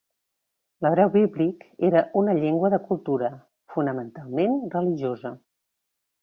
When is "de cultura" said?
2.75-3.29